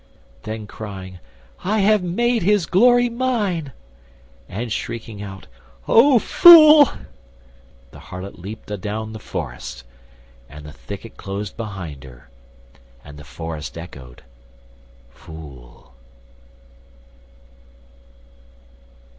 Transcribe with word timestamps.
Then 0.41 0.65
crying 0.65 1.19
"I 1.63 1.81
have 1.81 2.01
made 2.01 2.41
his 2.41 2.65
glory 2.65 3.07
mine," 3.07 3.71
And 4.49 4.71
shrieking 4.71 5.21
out 5.21 5.45
"O 5.87 6.17
fool!" 6.17 6.89
the 7.91 7.99
harlot 7.99 8.39
leapt 8.39 8.71
Adown 8.71 9.13
the 9.13 9.19
forest, 9.19 9.83
and 10.49 10.65
the 10.65 10.73
thicket 10.73 11.17
closed 11.17 11.55
Behind 11.55 12.03
her, 12.03 12.31
and 13.05 13.19
the 13.19 13.23
forest 13.23 13.77
echoed 13.77 14.23
"fool." 15.11 15.93